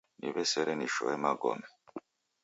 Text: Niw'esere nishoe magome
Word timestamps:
Niw'esere 0.19 0.73
nishoe 0.75 1.13
magome 1.23 1.67